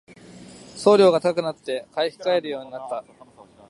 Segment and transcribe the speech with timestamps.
[0.77, 3.03] 送料が高くなって買い控えるようになった